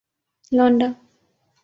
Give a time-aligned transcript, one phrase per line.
[0.55, 0.87] لونڈا